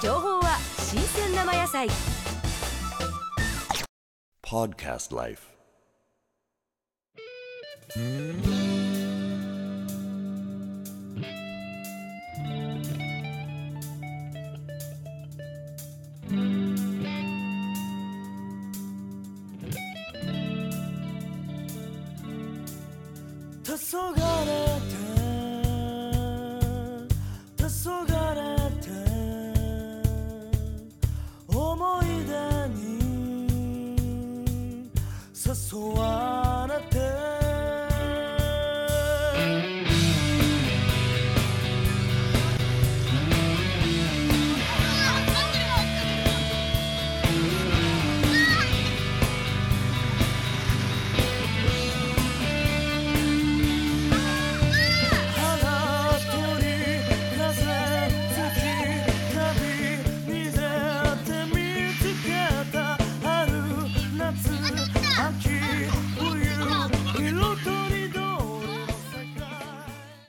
[0.00, 1.88] 情報は新鮮生野菜
[4.42, 5.48] Podcast Life.
[23.90, 24.67] 黄昏
[35.54, 36.27] suar.